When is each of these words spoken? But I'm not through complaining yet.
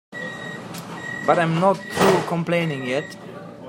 But 1.27 1.37
I'm 1.37 1.59
not 1.59 1.77
through 1.77 2.23
complaining 2.27 2.85
yet. 2.87 3.15